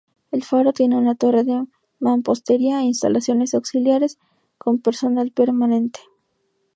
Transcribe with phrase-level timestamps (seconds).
[0.31, 1.63] El faro tiene una torre de
[1.99, 4.17] mampostería e instalaciones auxiliares
[4.57, 5.99] con personal permanente.